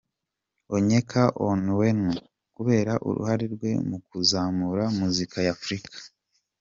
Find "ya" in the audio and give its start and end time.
5.47-5.51